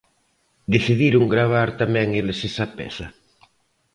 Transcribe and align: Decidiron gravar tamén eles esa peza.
Decidiron 0.73 1.25
gravar 1.33 1.69
tamén 1.81 2.07
eles 2.21 2.39
esa 2.49 2.65
peza. 2.77 3.07